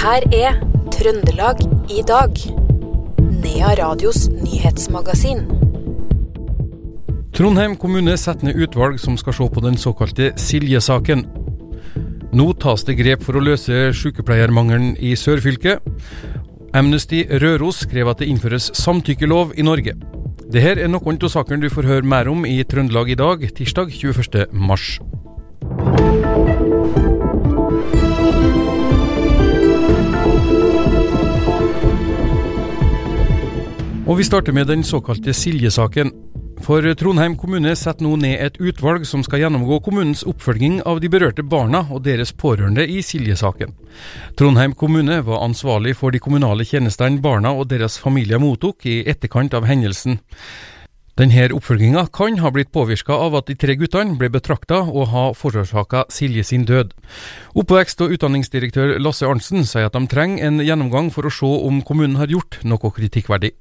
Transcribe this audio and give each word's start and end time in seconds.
her 0.00 0.24
er 0.32 0.54
Trøndelag 0.94 1.58
i 1.92 2.00
dag. 2.08 2.38
Nea 3.42 3.72
Radios 3.76 4.30
nyhetsmagasin. 4.32 5.42
Trondheim 7.36 7.74
kommune 7.76 8.14
setter 8.16 8.48
ned 8.48 8.62
utvalg 8.64 8.96
som 9.02 9.18
skal 9.20 9.36
se 9.36 9.48
på 9.52 9.64
den 9.64 9.76
såkalte 9.76 10.30
Silje-saken. 10.40 11.26
Nå 12.32 12.48
tas 12.62 12.86
det 12.88 12.96
grep 12.96 13.26
for 13.26 13.36
å 13.36 13.44
løse 13.44 13.90
sykepleiermangelen 14.00 14.94
i 14.96 15.12
sørfylket. 15.20 15.84
Amnesty 16.72 17.26
Røros 17.42 17.82
skrev 17.84 18.08
at 18.08 18.22
det 18.22 18.30
innføres 18.32 18.70
samtykkelov 18.80 19.52
i 19.58 19.68
Norge. 19.68 19.98
Dette 20.48 20.78
er 20.80 20.88
noen 20.88 21.20
av 21.20 21.28
sakene 21.34 21.60
du 21.60 21.68
får 21.68 21.92
høre 21.92 22.08
mer 22.08 22.32
om 22.32 22.48
i 22.48 22.62
Trøndelag 22.64 23.12
i 23.12 23.20
dag, 23.20 23.44
tirsdag 23.52 23.92
21. 23.92 24.48
mars. 24.48 24.96
Og 34.10 34.16
vi 34.18 34.24
starter 34.26 34.50
med 34.52 34.66
den 34.66 34.80
såkalte 34.82 35.30
Silje-saken. 35.30 36.08
For 36.66 36.82
Trondheim 36.98 37.36
kommune 37.38 37.76
setter 37.78 38.02
nå 38.02 38.16
ned 38.18 38.40
et 38.42 38.56
utvalg 38.58 39.04
som 39.06 39.22
skal 39.22 39.44
gjennomgå 39.44 39.78
kommunens 39.86 40.24
oppfølging 40.26 40.80
av 40.82 40.98
de 40.98 41.06
berørte 41.12 41.44
barna 41.46 41.84
og 41.86 42.02
deres 42.08 42.32
pårørende 42.34 42.82
i 42.90 43.04
Silje-saken. 43.06 43.76
Trondheim 44.34 44.74
kommune 44.74 45.20
var 45.28 45.44
ansvarlig 45.46 45.94
for 46.00 46.10
de 46.10 46.18
kommunale 46.18 46.66
tjenestene 46.66 47.22
barna 47.22 47.54
og 47.54 47.70
deres 47.70 48.00
familier 48.02 48.42
mottok 48.42 48.82
i 48.90 48.98
etterkant 49.06 49.54
av 49.54 49.70
hendelsen. 49.70 50.18
Denne 51.20 51.50
oppfølginga 51.52 52.06
kan 52.16 52.38
ha 52.40 52.48
blitt 52.48 52.70
påvirka 52.72 53.12
av 53.12 53.34
at 53.36 53.50
de 53.50 53.56
tre 53.60 53.74
guttene 53.76 54.14
ble 54.16 54.30
betrakta 54.32 54.78
å 54.88 55.02
ha 55.10 55.24
forårsaka 55.36 56.06
Silje 56.08 56.46
sin 56.48 56.62
død. 56.64 56.94
Oppvekst- 57.60 58.00
og 58.00 58.14
utdanningsdirektør 58.14 58.94
Lasse 59.04 59.28
Arntzen 59.28 59.66
sier 59.68 59.90
at 59.90 59.98
de 59.98 60.08
trenger 60.08 60.46
en 60.46 60.62
gjennomgang 60.64 61.10
for 61.12 61.28
å 61.28 61.32
se 61.34 61.50
om 61.68 61.82
kommunen 61.84 62.16
har 62.16 62.32
gjort 62.32 62.62
noe 62.64 62.92
kritikkverdig. 62.96 63.52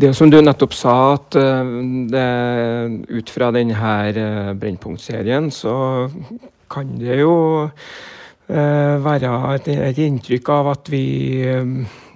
Det 0.00 0.14
som 0.16 0.32
du 0.32 0.38
nettopp 0.40 0.72
sa, 0.72 0.94
at 1.18 1.36
det, 2.14 2.24
ut 3.12 3.34
fra 3.34 3.50
denne 3.52 4.56
Brennpunkt-serien, 4.56 5.50
så 5.52 6.08
kan 6.72 6.96
det 6.96 7.20
jo 7.20 7.34
eh, 7.66 7.90
være 8.50 9.32
et, 9.54 9.68
et, 9.72 9.98
inntrykk 10.04 10.48
av 10.54 10.70
at 10.72 10.90
vi, 10.90 11.04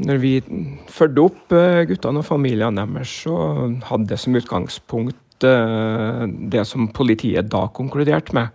når 0.03 0.19
vi 0.23 0.33
fulgte 0.91 1.25
opp 1.25 1.55
guttene 1.91 2.23
og 2.23 2.27
familiene 2.27 2.87
deres, 2.91 3.13
så 3.25 3.37
hadde 3.91 4.11
det 4.11 4.19
som 4.23 4.41
utgangspunkt 4.41 5.45
det 5.45 6.65
som 6.67 6.89
politiet 6.95 7.51
da 7.53 7.67
konkluderte 7.75 8.35
med. 8.37 8.53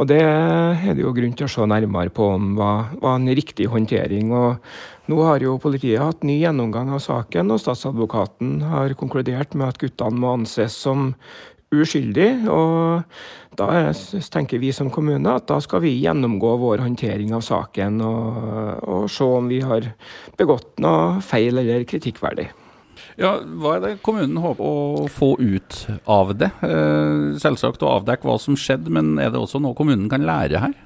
Og 0.00 0.06
Det 0.08 0.20
er 0.22 0.94
det 0.94 1.02
jo 1.02 1.12
grunn 1.12 1.34
til 1.36 1.48
å 1.48 1.50
se 1.50 1.66
nærmere 1.68 2.12
på 2.14 2.30
om 2.36 2.54
var, 2.56 2.92
var 3.02 3.18
en 3.18 3.28
riktig 3.36 3.66
håndtering. 3.68 4.30
og 4.32 5.10
Nå 5.10 5.18
har 5.26 5.42
jo 5.42 5.58
politiet 5.60 6.00
hatt 6.00 6.24
ny 6.24 6.38
gjennomgang 6.40 6.92
av 6.94 7.02
saken, 7.04 7.50
og 7.50 7.60
statsadvokaten 7.60 8.60
har 8.70 8.94
konkludert 8.98 9.56
med 9.58 9.68
at 9.68 9.80
guttene 9.82 10.22
må 10.22 10.36
anses 10.38 10.76
som 10.86 11.10
uskyldig. 11.74 12.48
og 12.50 13.02
Da 13.58 13.92
tenker 14.32 14.60
vi 14.62 14.72
som 14.72 14.90
kommune 14.90 15.34
at 15.36 15.48
da 15.50 15.58
skal 15.60 15.82
vi 15.84 15.96
gjennomgå 16.00 16.54
vår 16.60 16.84
håndtering 16.84 17.34
av 17.36 17.44
saken 17.46 18.00
og, 18.00 18.80
og 18.86 19.10
se 19.10 19.26
om 19.26 19.50
vi 19.50 19.60
har 19.60 19.92
begått 20.38 20.78
noe 20.82 21.20
feil 21.24 21.58
eller 21.58 21.84
kritikkverdig. 21.88 22.50
Ja, 23.20 23.34
Hva 23.42 23.76
er 23.76 23.82
det 23.84 23.96
kommunen 24.04 24.38
håper 24.40 24.64
å 24.64 25.08
få 25.12 25.34
ut 25.40 25.82
av 26.08 26.32
det? 26.40 26.50
Eh, 26.64 27.36
selvsagt 27.40 27.82
å 27.84 27.96
avdekke 27.98 28.28
hva 28.28 28.36
som 28.40 28.56
skjedde, 28.58 28.92
men 28.92 29.18
er 29.20 29.32
det 29.32 29.40
også 29.40 29.60
noe 29.60 29.76
kommunen 29.76 30.08
kan 30.12 30.24
lære 30.24 30.62
her? 30.62 30.76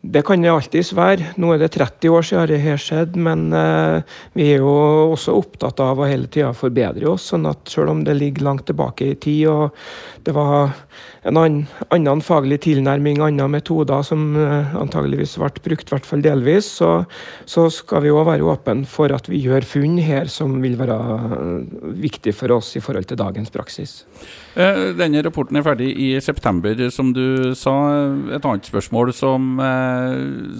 Det 0.00 0.22
kan 0.24 0.40
det 0.40 0.48
alltids 0.48 0.94
være. 0.96 1.34
Nå 1.36 1.50
er 1.52 1.60
det 1.60 1.74
30 1.74 2.14
år 2.16 2.24
siden 2.24 2.48
dette 2.48 2.76
skjedde, 2.80 3.20
men 3.20 3.50
uh, 3.52 4.00
vi 4.32 4.46
er 4.54 4.62
jo 4.62 4.70
også 5.12 5.34
opptatt 5.36 5.82
av 5.84 6.00
å 6.00 6.08
hele 6.08 6.30
tida 6.32 6.54
forbedre 6.56 7.04
oss. 7.10 7.28
sånn 7.34 7.44
at 7.50 7.68
selv 7.68 7.92
om 7.92 8.00
det 8.06 8.16
ligger 8.16 8.46
langt 8.46 8.64
tilbake 8.70 9.10
i 9.12 9.18
tid 9.20 9.50
og 9.52 9.76
det 10.24 10.32
var 10.36 10.72
en 11.24 11.36
annen, 11.36 11.66
annen 11.92 12.22
faglig 12.24 12.62
tilnærming, 12.64 13.20
andre 13.24 13.48
metoder 13.52 14.00
som 14.06 14.38
uh, 14.40 14.72
antageligvis 14.80 15.36
ble 15.40 15.52
brukt, 15.68 15.92
i 15.92 15.92
hvert 15.92 16.08
fall 16.08 16.24
delvis, 16.24 16.70
så, 16.80 17.04
så 17.44 17.66
skal 17.68 18.06
vi 18.06 18.12
òg 18.14 18.24
være 18.30 18.48
åpne 18.48 18.88
for 18.88 19.12
at 19.12 19.28
vi 19.28 19.42
gjør 19.44 19.68
funn 19.68 20.00
her 20.00 20.32
som 20.32 20.56
vil 20.64 20.78
være 20.80 20.96
uh, 20.96 21.92
viktig 22.00 22.32
for 22.36 22.56
oss 22.56 22.72
i 22.80 22.84
forhold 22.84 23.10
til 23.10 23.20
dagens 23.20 23.52
praksis. 23.52 23.98
Denne 24.56 25.20
rapporten 25.22 25.60
er 25.60 25.64
ferdig 25.64 25.92
i 25.92 26.08
september, 26.24 26.88
som 26.90 27.12
du 27.14 27.52
sa. 27.54 27.74
Et 28.34 28.44
annet 28.48 28.66
spørsmål 28.66 29.12
som 29.14 29.60
Eh, 29.60 29.89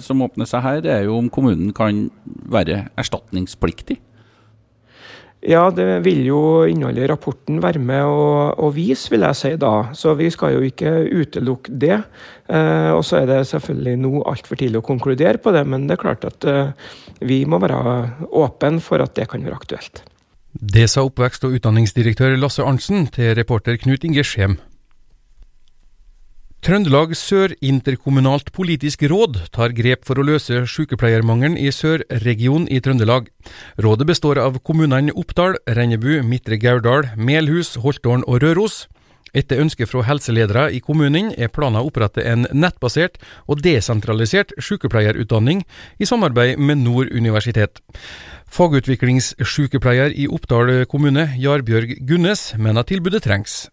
som 0.03 0.23
åpner 0.25 0.49
seg 0.49 0.63
her, 0.65 0.79
det 0.85 0.93
er 0.93 1.03
jo 1.07 1.17
om 1.19 1.29
kommunen 1.33 1.73
kan 1.75 2.07
være 2.25 2.85
erstatningspliktig. 2.99 3.99
Ja, 5.41 5.63
det 5.73 6.03
vil 6.05 6.19
jo 6.27 6.39
innholdet 6.69 7.07
i 7.07 7.09
rapporten 7.09 7.57
være 7.63 7.81
med 7.81 8.05
å, 8.05 8.25
å, 8.61 8.67
vise, 8.75 9.09
vil 9.09 9.25
jeg 9.25 9.37
si 9.39 9.51
da. 9.57 9.89
Så 9.97 10.13
vi 10.19 10.29
skal 10.29 10.53
jo 10.53 10.61
ikke 10.67 10.91
utelukke 11.09 11.73
det. 11.81 11.97
Eh, 12.45 12.91
og 12.93 13.01
så 13.07 13.23
er 13.23 13.29
det 13.29 13.39
selvfølgelig 13.49 13.95
nå 14.03 14.21
altfor 14.29 14.61
tidlig 14.61 14.83
å 14.83 14.85
konkludere 14.85 15.41
på 15.41 15.53
det, 15.55 15.65
men 15.65 15.89
det 15.89 15.97
er 15.97 16.03
klart 16.03 16.27
at 16.29 16.45
eh, 16.45 16.75
vi 17.25 17.41
må 17.49 17.57
være 17.61 17.81
åpne 18.29 18.83
for 18.85 19.01
at 19.01 19.17
det 19.17 19.31
kan 19.31 19.41
være 19.41 19.57
aktuelt. 19.57 20.03
Det 20.53 20.85
sa 20.91 21.07
oppvekst- 21.07 21.47
og 21.47 21.57
utdanningsdirektør 21.57 22.37
Lasse 22.37 22.61
Arntzen 22.61 23.07
til 23.09 23.33
reporter 23.39 23.81
Knut 23.81 24.05
Inge 24.05 24.27
Skjem. 24.27 24.59
Trøndelag 26.61 27.15
Sør 27.17 27.55
interkommunalt 27.65 28.51
politisk 28.53 29.01
råd 29.09 29.39
tar 29.49 29.71
grep 29.73 30.03
for 30.05 30.21
å 30.21 30.25
løse 30.27 30.59
sykepleiermangelen 30.69 31.55
i 31.57 31.71
sørregionen 31.73 32.67
i 32.69 32.77
Trøndelag. 32.85 33.31
Rådet 33.81 34.05
består 34.05 34.37
av 34.37 34.59
kommunene 34.61 35.15
Oppdal, 35.17 35.57
Rennebu, 35.65 36.19
Midtre 36.21 36.59
Gauldal, 36.61 37.09
Melhus, 37.17 37.73
Holtålen 37.81 38.21
og 38.29 38.43
Røros. 38.45 38.83
Etter 39.33 39.63
ønske 39.63 39.89
fra 39.89 40.05
helseledere 40.05 40.67
i 40.69 40.83
kommunen 40.85 41.33
er 41.33 41.49
planen 41.49 41.81
å 41.81 41.89
opprette 41.89 42.21
en 42.29 42.45
nettbasert 42.53 43.17
og 43.49 43.65
desentralisert 43.65 44.53
sykepleierutdanning 44.61 45.65
i 45.97 46.05
samarbeid 46.05 46.61
med 46.61 46.85
Nord 46.85 47.09
universitet. 47.09 47.81
Fagutviklingssykepleier 48.53 50.13
i 50.13 50.29
Oppdal 50.29 50.85
kommune, 50.85 51.31
Jarbjørg 51.41 52.03
Gunnes, 52.05 52.51
mener 52.61 52.85
tilbudet 52.85 53.25
trengs. 53.25 53.63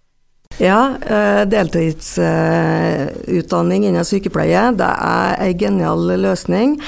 Ja, 0.59 0.99
eh, 1.07 1.47
deltidsutdanning 1.47 3.85
innen 3.87 4.03
sykepleie 4.05 4.75
det 4.75 4.91
er 4.91 5.39
en 5.39 5.59
genial 5.59 6.19
løsning. 6.19 6.81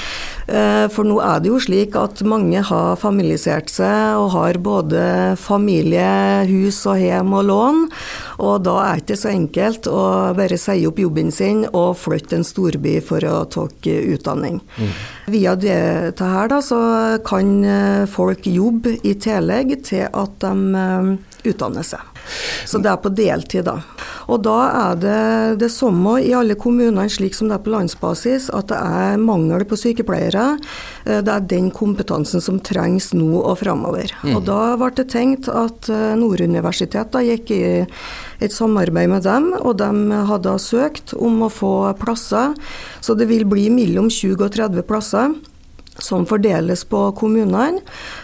Eh, 0.51 0.87
for 0.91 1.07
nå 1.07 1.23
er 1.23 1.39
det 1.39 1.47
jo 1.47 1.59
slik 1.63 1.95
at 1.95 2.19
mange 2.27 2.59
har 2.67 2.99
familisert 2.99 3.71
seg 3.71 4.19
og 4.19 4.35
har 4.35 4.59
både 4.59 5.39
familie, 5.39 6.43
hus 6.49 6.83
og 6.89 6.97
hjem 6.99 7.31
og 7.37 7.45
lån. 7.47 7.87
Og 8.43 8.63
da 8.67 8.75
er 8.83 8.95
det 8.99 9.03
ikke 9.05 9.23
så 9.23 9.29
enkelt 9.31 9.87
å 9.87 10.35
bare 10.35 10.57
si 10.59 10.87
opp 10.89 10.99
jobben 10.99 11.31
sin 11.31 11.63
og 11.71 11.95
flytte 12.01 12.27
til 12.31 12.37
en 12.41 12.47
storby 12.47 13.01
for 13.03 13.19
å 13.23 13.45
ta 13.47 13.67
utdanning. 13.71 14.61
Mm. 14.77 14.91
Via 15.31 15.55
dette 15.55 16.23
her 16.27 16.47
da, 16.51 16.59
så 16.59 16.79
kan 17.23 17.63
eh, 17.63 18.03
folk 18.11 18.43
jobbe 18.51 18.99
i 19.07 19.15
tillegg 19.15 19.79
til 19.87 20.11
at 20.11 20.35
de 20.43 20.51
utdanner 21.47 21.85
seg. 21.85 22.01
Så 22.65 22.79
det 22.81 22.91
er 22.91 23.01
på 23.01 23.11
deltid, 23.13 23.65
da. 23.67 23.79
Og 24.31 24.41
da 24.45 24.57
er 24.69 24.99
det 25.01 25.21
det 25.63 25.71
samme 25.73 26.17
i 26.23 26.33
alle 26.37 26.55
kommunene, 26.59 27.07
slik 27.11 27.35
som 27.35 27.49
det 27.49 27.57
er 27.57 27.65
på 27.65 27.73
landsbasis, 27.73 28.49
at 28.55 28.69
det 28.71 28.79
er 28.79 29.21
mangel 29.21 29.65
på 29.67 29.79
sykepleiere. 29.79 30.45
Eh, 31.05 31.21
det 31.25 31.33
er 31.33 31.47
den 31.51 31.71
kompetansen 31.75 32.43
som 32.43 32.61
trengs 32.63 33.11
nå 33.17 33.41
og 33.41 33.59
framover. 33.63 34.13
Mm. 34.23 34.35
Og 34.37 34.45
da 34.47 34.59
ble 34.79 34.91
det 35.01 35.09
tenkt 35.13 35.49
at 35.51 35.89
eh, 35.91 36.13
Nord 36.19 36.43
universitet 36.43 37.11
da 37.13 37.23
gikk 37.25 37.53
i 37.55 37.63
et 38.41 38.53
samarbeid 38.55 39.11
med 39.11 39.25
dem, 39.27 39.51
og 39.59 39.77
de 39.81 40.21
hadde 40.29 40.57
søkt 40.61 41.15
om 41.17 41.45
å 41.45 41.51
få 41.51 41.75
plasser. 42.01 42.55
Så 43.01 43.17
det 43.17 43.29
vil 43.29 43.47
bli 43.49 43.69
mellom 43.73 44.09
20 44.09 44.37
og 44.39 44.53
30 44.55 44.87
plasser 44.87 45.33
som 45.97 46.25
fordeles 46.25 46.83
på 46.83 47.11
kommunene. 47.17 47.81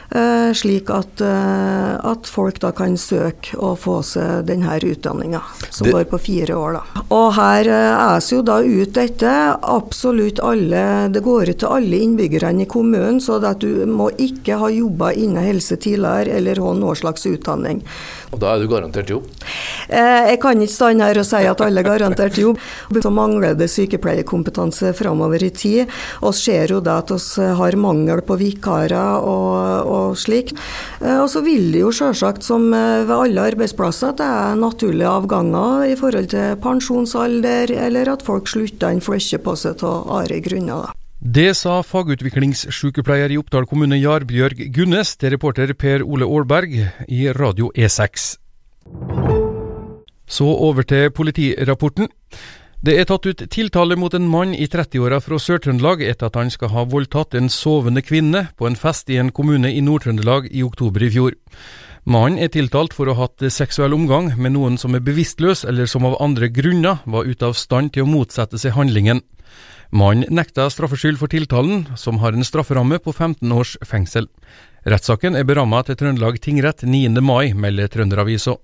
Eh, 0.09 0.53
slik 0.53 0.87
at, 0.89 1.21
eh, 1.21 1.95
at, 2.11 2.27
folk 2.31 2.61
da 2.63 2.69
kan 2.71 2.93
søke 2.95 3.57
og 3.59 3.73
få 3.83 3.97
seg 4.07 4.45
denne 4.47 4.77
utdanninga, 4.79 5.41
som 5.67 5.83
det... 5.83 5.91
går 5.91 6.05
på 6.13 6.19
fire 6.29 6.55
år. 6.55 6.77
da. 6.77 7.01
Og 7.11 7.33
her 7.35 7.67
eh, 7.67 8.03
es 8.15 8.29
jo 8.31 8.39
da 8.45 8.61
ut 8.63 8.93
dette 8.95 9.33
absolutt 9.57 10.39
alle 10.39 11.09
Det 11.11 11.19
går 11.25 11.51
ut 11.51 11.59
til 11.59 11.73
alle 11.73 11.99
innbyggerne 12.05 12.63
i 12.63 12.69
kommunen, 12.69 13.19
så 13.19 13.41
at 13.43 13.59
du 13.59 13.83
må 13.89 14.07
ikke 14.15 14.55
ha 14.61 14.69
jobba 14.71 15.11
innen 15.11 15.43
helse 15.43 15.75
tidligere 15.75 16.37
eller 16.39 16.63
ha 16.63 16.71
noen 16.77 16.95
slags 16.95 17.27
utdanning. 17.27 17.83
Og 18.31 18.39
da 18.39 18.53
er 18.53 18.63
du 18.63 18.71
garantert 18.71 19.11
jobb? 19.11 19.27
Jeg 19.91 20.39
kan 20.43 20.61
ikke 20.61 20.73
stå 20.73 20.89
her 20.99 21.19
og 21.19 21.27
si 21.27 21.43
at 21.47 21.61
alle 21.63 21.83
er 21.83 21.87
garantert 21.87 22.39
jobb. 22.39 22.59
Så 23.07 23.11
mangler 23.11 23.55
det 23.59 23.69
sykepleierkompetanse 23.71 24.93
framover 24.95 25.43
i 25.43 25.51
tid. 25.51 25.91
Vi 26.23 26.31
ser 26.35 26.71
jo 26.71 26.79
da 26.83 26.99
at 27.03 27.11
vi 27.11 27.51
har 27.59 27.66
mangel 27.75 28.21
på 28.23 28.37
vikarer 28.39 29.19
og, 29.19 29.89
og 29.91 30.17
slik. 30.19 30.53
Eh, 31.01 31.17
og 31.17 31.27
så 31.31 31.41
vil 31.45 31.71
det 31.73 31.81
jo 31.83 31.91
selvsagt, 31.91 32.45
som 32.47 32.69
eh, 32.71 33.03
ved 33.07 33.15
alle 33.15 33.47
arbeidsplasser, 33.51 34.13
at 34.13 34.21
det 34.21 34.29
er 34.29 34.61
naturlige 34.61 35.11
avganger 35.11 35.87
i 35.91 35.97
forhold 35.99 36.31
til 36.31 36.55
pensjonsalder, 36.63 37.75
eller 37.87 38.13
at 38.13 38.23
folk 38.23 38.47
slutter 38.47 38.93
en 38.93 39.03
flytter 39.03 39.43
på 39.43 39.57
seg 39.59 39.83
av 39.83 40.07
andre 40.21 40.39
grunner. 40.45 40.87
da. 40.87 40.95
Det 41.17 41.49
sa 41.57 41.81
fagutviklingssykepleier 41.81 43.33
i 43.33 43.39
Oppdal 43.41 43.65
kommune 43.65 43.97
Jarbjørg 43.97 44.67
Gunnes 44.71 45.15
til 45.17 45.33
reporter 45.33 45.73
Per 45.73 46.05
Ole 46.05 46.27
Aalberg 46.29 46.75
i 47.09 47.23
Radio 47.33 47.71
E6. 47.73 48.37
Så 50.27 50.45
over 50.45 50.85
til 50.85 51.09
politirapporten. 51.09 52.07
Det 52.77 52.93
er 52.93 53.07
tatt 53.09 53.25
ut 53.25 53.39
tiltale 53.49 53.95
mot 53.97 54.13
en 54.13 54.27
mann 54.29 54.51
i 54.53 54.67
30-åra 54.69 55.17
fra 55.25 55.39
Sør-Trøndelag 55.41 56.03
etter 56.05 56.29
at 56.29 56.35
han 56.37 56.51
skal 56.53 56.69
ha 56.75 56.83
voldtatt 56.85 57.33
en 57.33 57.49
sovende 57.49 58.03
kvinne 58.05 58.43
på 58.53 58.67
en 58.69 58.77
fest 58.77 59.09
i 59.09 59.17
en 59.17 59.31
kommune 59.33 59.71
i 59.73 59.81
Nord-Trøndelag 59.81 60.51
i 60.53 60.61
oktober 60.61 61.07
i 61.07 61.09
fjor. 61.15 61.33
Mannen 62.05 62.37
er 62.37 62.51
tiltalt 62.53 62.93
for 62.93 63.09
å 63.09 63.15
ha 63.17 63.25
hatt 63.25 63.41
seksuell 63.51 63.97
omgang 63.97 64.29
med 64.37 64.53
noen 64.53 64.77
som 64.77 64.93
er 64.93 65.01
bevisstløs 65.01 65.65
eller 65.65 65.89
som 65.89 66.05
av 66.05 66.19
andre 66.21 66.51
grunner 66.53 67.01
var 67.09 67.25
ute 67.25 67.49
av 67.49 67.57
stand 67.57 67.95
til 67.95 68.05
å 68.05 68.11
motsette 68.11 68.61
seg 68.61 68.77
handlingen. 68.77 69.23
Mannen 69.89 70.29
nekta 70.29 70.69
straffskyld 70.69 71.17
for 71.17 71.33
tiltalen, 71.33 71.87
som 71.97 72.21
har 72.21 72.37
en 72.37 72.45
strafferamme 72.45 73.01
på 73.01 73.09
15 73.09 73.57
års 73.57 73.73
fengsel. 73.87 74.29
Rettssaken 74.85 75.35
er 75.35 75.49
beramma 75.49 75.81
til 75.87 75.97
Trøndelag 75.97 76.37
tingrett 76.45 76.85
9. 76.85 77.09
mai, 77.25 77.55
melder 77.57 77.89
Trønderavisa. 77.89 78.59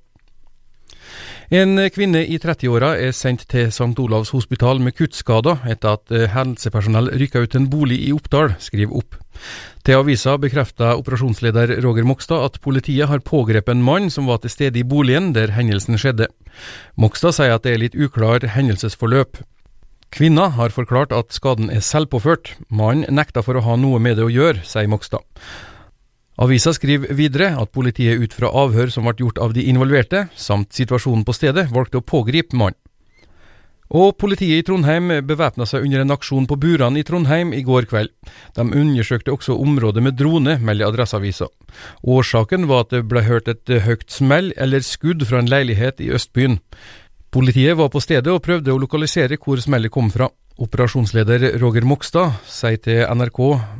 En 1.53 1.77
kvinne 1.93 2.23
i 2.25 2.39
30-åra 2.41 2.93
er 2.97 3.11
sendt 3.13 3.45
til 3.51 3.67
St. 3.69 3.93
Olavs 3.99 4.31
hospital 4.33 4.79
med 4.81 4.95
kuttskader 4.97 5.65
etter 5.69 5.97
at 5.99 6.13
eh, 6.13 6.29
helsepersonell 6.33 7.11
rykka 7.19 7.43
ut 7.43 7.57
en 7.59 7.67
bolig 7.69 7.99
i 8.07 8.13
Oppdal, 8.15 8.55
skriver 8.63 8.97
opp. 8.97 9.19
Til 9.83 9.99
avisa 9.99 10.37
bekrefter 10.39 10.95
operasjonsleder 10.95 11.75
Roger 11.83 12.07
Mokstad 12.07 12.45
at 12.45 12.61
politiet 12.63 13.09
har 13.11 13.25
pågrepet 13.25 13.75
en 13.75 13.83
mann 13.83 14.09
som 14.13 14.29
var 14.31 14.39
til 14.43 14.53
stede 14.53 14.79
i 14.79 14.87
boligen 14.87 15.33
der 15.35 15.53
hendelsen 15.57 15.99
skjedde. 15.99 16.29
Mokstad 16.95 17.35
sier 17.35 17.57
at 17.57 17.67
det 17.67 17.75
er 17.75 17.83
litt 17.83 17.97
uklar 17.97 18.45
hendelsesforløp. 18.55 19.41
Kvinna 20.13 20.51
har 20.53 20.69
forklart 20.69 21.11
at 21.11 21.33
skaden 21.33 21.71
er 21.73 21.81
selvpåført. 21.81 22.53
Mannen 22.69 23.09
nekta 23.17 23.41
for 23.41 23.57
å 23.57 23.65
ha 23.65 23.77
noe 23.81 23.99
med 23.99 24.19
det 24.19 24.27
å 24.27 24.33
gjøre, 24.33 24.61
sier 24.61 24.89
Mokstad. 24.89 25.25
Avisa 26.41 26.73
skriver 26.73 27.13
videre 27.13 27.51
at 27.61 27.69
politiet 27.75 28.17
ut 28.17 28.33
fra 28.33 28.49
avhør 28.63 28.89
som 28.89 29.05
ble 29.05 29.13
gjort 29.19 29.37
av 29.37 29.53
de 29.53 29.67
involverte, 29.69 30.27
samt 30.35 30.73
situasjonen 30.73 31.25
på 31.27 31.35
stedet, 31.35 31.67
valgte 31.73 32.01
å 32.01 32.05
pågripe 32.05 32.57
mannen. 32.57 32.79
Og 33.93 34.15
politiet 34.17 34.63
i 34.63 34.65
Trondheim 34.65 35.11
bevæpna 35.27 35.67
seg 35.69 35.83
under 35.85 36.01
en 36.01 36.13
aksjon 36.15 36.47
på 36.49 36.57
Buran 36.57 36.95
i 36.97 37.03
Trondheim 37.05 37.51
i 37.53 37.61
går 37.61 37.85
kveld. 37.91 38.09
De 38.57 38.65
undersøkte 38.65 39.29
også 39.35 39.53
området 39.61 40.01
med 40.01 40.17
drone, 40.17 40.55
melder 40.57 40.89
Adresseavisa. 40.89 41.51
Årsaken 42.01 42.65
var 42.71 42.87
at 42.87 42.95
det 42.95 43.03
ble 43.11 43.21
hørt 43.27 43.51
et 43.51 43.69
høyt 43.85 44.09
smell 44.09 44.49
eller 44.57 44.81
skudd 44.81 45.27
fra 45.29 45.43
en 45.43 45.51
leilighet 45.51 46.01
i 46.01 46.09
Østbyen. 46.15 46.57
Politiet 47.33 47.77
var 47.77 47.93
på 47.93 48.01
stedet 48.01 48.33
og 48.33 48.41
prøvde 48.45 48.73
å 48.73 48.81
lokalisere 48.81 49.37
hvor 49.37 49.61
smellet 49.61 49.93
kom 49.93 50.09
fra. 50.13 50.31
Operasjonsleder 50.61 51.57
Roger 51.57 51.81
Mokstad 51.81 52.35
sier 52.45 52.77
til 52.77 53.01
NRK 53.09 53.39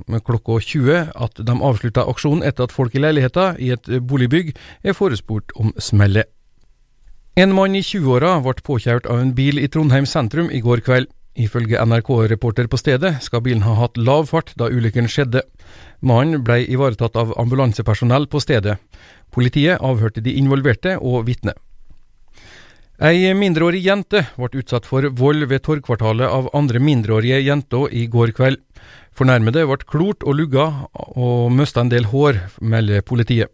med 0.09 0.23
klokka 0.25 0.57
20 0.57 1.11
at 1.13 1.41
de 1.45 1.55
avslutta 1.69 2.05
aksjonen 2.09 2.41
etter 2.47 2.65
at 2.65 2.73
folk 2.73 2.95
i 2.97 3.01
leiligheta 3.03 3.51
i 3.61 3.69
et 3.75 3.89
boligbygg 4.01 4.55
er 4.81 4.97
forespurt 4.97 5.53
om 5.55 5.69
smellet. 5.77 6.25
En 7.37 7.53
mann 7.53 7.77
i 7.77 7.81
20-åra 7.81 8.39
ble 8.45 8.61
påkjørt 8.65 9.05
av 9.09 9.21
en 9.21 9.35
bil 9.37 9.61
i 9.61 9.69
Trondheim 9.69 10.05
sentrum 10.09 10.49
i 10.49 10.61
går 10.65 10.81
kveld. 10.85 11.09
Ifølge 11.33 11.81
NRK-reporter 11.81 12.67
på 12.69 12.77
stedet 12.77 13.15
skal 13.25 13.41
bilen 13.41 13.65
ha 13.65 13.73
hatt 13.79 13.97
lav 13.97 14.27
fart 14.29 14.53
da 14.57 14.67
ulykken 14.69 15.09
skjedde. 15.09 15.41
Mannen 16.01 16.43
ble 16.45 16.59
ivaretatt 16.69 17.17
av 17.17 17.33
ambulansepersonell 17.41 18.27
på 18.29 18.41
stedet. 18.41 18.77
Politiet 19.33 19.81
avhørte 19.81 20.21
de 20.21 20.35
involverte 20.37 20.99
og 21.01 21.25
vitnet. 21.29 21.57
Ei 23.01 23.31
mindreårig 23.33 23.81
jente 23.81 24.19
ble 24.37 24.59
utsatt 24.61 24.85
for 24.85 25.07
vold 25.17 25.47
ved 25.49 25.63
Torgkvartalet 25.65 26.29
av 26.29 26.51
andre 26.53 26.77
mindreårige 26.77 27.39
jenter 27.41 27.89
i 27.89 28.05
går 28.05 28.35
kveld. 28.37 28.59
Fornærmede 29.17 29.65
ble 29.65 29.79
klort 29.89 30.21
og 30.21 30.37
lugga 30.37 30.67
og 30.93 31.49
mista 31.51 31.81
en 31.81 31.89
del 31.89 32.05
hår, 32.11 32.37
melder 32.61 33.01
politiet. 33.01 33.49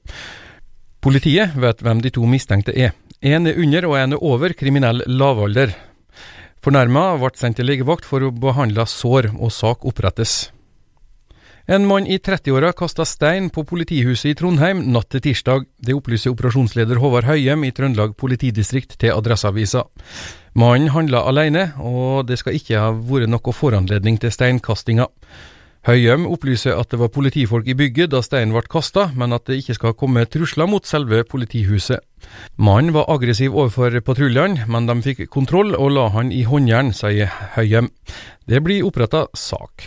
Politiet 1.00 1.56
vet 1.56 1.80
hvem 1.80 2.04
de 2.04 2.12
to 2.12 2.28
mistenkte 2.28 2.76
er. 2.76 2.92
En 3.24 3.48
er 3.48 3.56
under 3.56 3.88
og 3.88 3.96
en 3.96 4.18
er 4.18 4.24
over 4.28 4.52
kriminell 4.60 5.06
lavalder. 5.08 5.72
Fornærma 6.60 7.14
ble 7.16 7.32
sendt 7.40 7.62
til 7.62 7.72
legevakt 7.72 8.04
for 8.04 8.20
å 8.20 8.36
behandle 8.36 8.84
sår, 8.84 9.32
og 9.40 9.56
sak 9.56 9.88
opprettes. 9.88 10.50
En 11.70 11.84
mann 11.86 12.08
i 12.10 12.16
30-åra 12.18 12.72
kasta 12.74 13.06
stein 13.06 13.52
på 13.54 13.62
politihuset 13.62 14.32
i 14.32 14.38
Trondheim 14.40 14.80
natt 14.90 15.12
til 15.14 15.22
tirsdag. 15.22 15.68
Det 15.78 15.94
opplyser 15.94 16.34
operasjonsleder 16.34 16.98
Håvard 16.98 17.28
Høyem 17.28 17.62
i 17.68 17.70
Trøndelag 17.78 18.16
politidistrikt 18.18 18.96
til 18.98 19.14
Adresseavisa. 19.14 19.84
Mannen 20.58 20.90
handla 20.96 21.22
alene, 21.30 21.68
og 21.78 22.26
det 22.26 22.40
skal 22.42 22.58
ikke 22.58 22.82
ha 22.82 22.90
vært 22.90 23.30
noe 23.30 23.54
foranledning 23.54 24.18
til 24.18 24.34
steinkastinga. 24.34 25.06
Høyem 25.86 26.26
opplyser 26.26 26.74
at 26.74 26.90
det 26.90 27.04
var 27.04 27.14
politifolk 27.14 27.70
i 27.70 27.78
bygget 27.78 28.16
da 28.16 28.24
steinen 28.26 28.58
ble 28.58 28.66
kasta, 28.66 29.12
men 29.14 29.38
at 29.38 29.46
det 29.46 29.62
ikke 29.62 29.78
skal 29.78 29.98
komme 30.02 30.26
trusler 30.26 30.66
mot 30.66 30.90
selve 30.90 31.22
politihuset. 31.22 32.02
Mannen 32.58 32.98
var 32.98 33.14
aggressiv 33.14 33.54
overfor 33.54 34.02
patruljene, 34.02 34.66
men 34.66 34.90
de 34.90 34.98
fikk 35.06 35.28
kontroll 35.30 35.78
og 35.78 35.94
la 35.94 36.10
han 36.18 36.34
i 36.34 36.42
håndjern, 36.50 36.96
sier 36.98 37.30
Høyem. 37.54 37.94
Det 38.50 38.66
blir 38.66 38.90
oppretta 38.90 39.28
sak. 39.38 39.86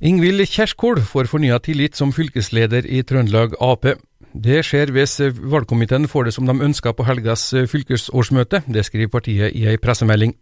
Ingvild 0.00 0.46
Kjerskol 0.48 1.02
får 1.04 1.26
fornya 1.28 1.58
tillit 1.60 1.98
som 1.98 2.08
fylkesleder 2.16 2.86
i 2.88 3.02
Trøndelag 3.04 3.52
Ap. 3.60 3.84
Det 4.32 4.62
skjer 4.64 4.88
hvis 4.96 5.18
valgkomiteen 5.36 6.06
får 6.08 6.24
det 6.24 6.32
som 6.32 6.46
de 6.48 6.54
ønsker 6.56 6.94
på 6.96 7.04
helgas 7.04 7.42
fylkesårsmøte, 7.68 8.62
det 8.64 8.86
skriver 8.88 9.10
partiet 9.12 9.52
i 9.52 9.66
ei 9.68 9.76
pressemelding. 9.76 10.32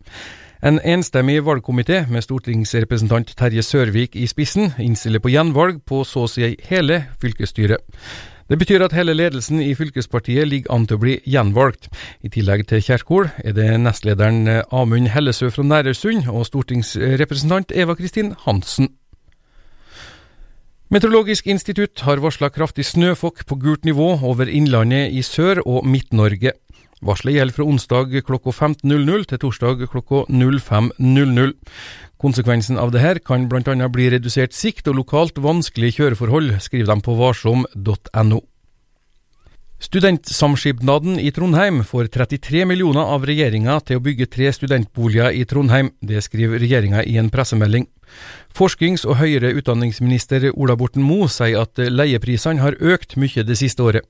En 0.62 0.78
enstemmig 0.78 1.40
valgkomité 1.43 2.05
med 2.06 2.22
stortingsrepresentant 2.22 3.32
Terje 3.34 3.64
Sørvik 3.66 4.14
i 4.14 4.28
spissen 4.31 4.76
innstiller 4.78 5.19
på 5.19 5.34
gjenvalg 5.34 5.82
på 5.82 6.04
så 6.06 6.28
å 6.28 6.31
si 6.31 6.52
hele 6.70 7.00
fylkesstyret. 7.19 7.82
Det 8.46 8.61
betyr 8.62 8.87
at 8.87 8.94
hele 8.94 9.19
ledelsen 9.19 9.58
i 9.58 9.75
fylkespartiet 9.75 10.46
ligger 10.46 10.76
an 10.76 10.87
til 10.87 11.00
å 11.00 11.02
bli 11.02 11.16
gjenvalgt. 11.26 11.90
I 12.22 12.31
tillegg 12.31 12.62
til 12.70 12.87
Kjerkol 12.87 13.26
er 13.43 13.58
det 13.58 13.72
nestlederen 13.82 14.62
Amund 14.70 15.11
Hellesø 15.11 15.50
fra 15.50 15.66
Nærøysund 15.66 16.31
og 16.31 16.46
stortingsrepresentant 16.46 17.75
Eva 17.75 17.99
Kristin 17.99 18.37
Hansen. 18.46 18.94
Meteorologisk 20.88 21.50
institutt 21.52 22.00
har 22.06 22.17
varsla 22.25 22.49
kraftig 22.49 22.87
snøfokk 22.88 23.43
på 23.44 23.58
gult 23.61 23.82
nivå 23.85 24.06
over 24.25 24.49
innlandet 24.49 25.12
i 25.12 25.20
Sør- 25.20 25.61
og 25.69 25.85
Midt-Norge. 25.85 26.55
Varselet 27.05 27.37
gjelder 27.37 27.56
fra 27.58 27.67
onsdag 27.69 28.14
klokka 28.25 28.55
15.00 28.56 29.26
til 29.29 29.43
torsdag 29.43 29.85
klokka 29.93 30.23
05.00. 30.32 31.52
Konsekvensen 32.16 32.80
av 32.80 32.95
dette 32.97 33.21
kan 33.21 33.45
bl.a. 33.52 33.90
bli 33.92 34.09
redusert 34.16 34.57
sikt 34.57 34.88
og 34.88 34.97
lokalt 35.02 35.37
vanskelige 35.37 36.00
kjøreforhold, 36.00 36.54
skriver 36.64 36.88
de 36.95 37.04
på 37.04 37.18
varsom.no. 37.21 38.40
Studentsamskipnaden 39.78 41.20
i 41.23 41.30
Trondheim 41.30 41.85
får 41.87 42.08
33 42.11 42.64
millioner 42.66 43.12
av 43.14 43.23
regjeringa 43.28 43.76
til 43.87 44.00
å 44.00 44.02
bygge 44.02 44.26
tre 44.26 44.50
studentboliger 44.50 45.30
i 45.30 45.44
Trondheim. 45.47 45.92
Det 46.02 46.18
skriver 46.26 46.58
regjeringa 46.58 47.04
i 47.06 47.14
en 47.20 47.30
pressemelding. 47.30 47.87
Forsknings- 48.58 49.06
og 49.06 49.20
høyere 49.20 49.52
utdanningsminister 49.54 50.49
Ola 50.50 50.75
Borten 50.75 51.04
Moe 51.06 51.28
sier 51.30 51.62
at 51.62 51.78
leieprisene 51.78 52.64
har 52.64 52.75
økt 52.80 53.14
mye 53.23 53.44
det 53.47 53.58
siste 53.61 53.85
året, 53.85 54.02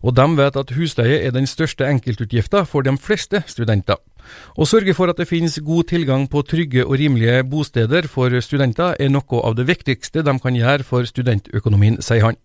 og 0.00 0.16
de 0.16 0.26
vet 0.40 0.56
at 0.56 0.72
husleie 0.78 1.20
er 1.20 1.36
den 1.36 1.50
største 1.50 1.84
enkeltutgifta 1.84 2.64
for 2.64 2.86
de 2.86 2.96
fleste 2.96 3.42
studenter. 3.50 4.00
Å 4.56 4.64
sørge 4.64 4.94
for 4.96 5.12
at 5.12 5.20
det 5.20 5.28
finnes 5.28 5.58
god 5.60 5.90
tilgang 5.92 6.28
på 6.32 6.46
trygge 6.48 6.86
og 6.86 6.96
rimelige 6.96 7.42
bosteder 7.44 8.08
for 8.08 8.32
studenter 8.40 8.96
er 8.96 9.12
noe 9.12 9.44
av 9.44 9.58
det 9.58 9.68
viktigste 9.68 10.24
de 10.24 10.38
kan 10.40 10.56
gjøre 10.56 10.86
for 10.86 11.04
studentøkonomien, 11.04 12.00
sier 12.00 12.30
han. 12.30 12.40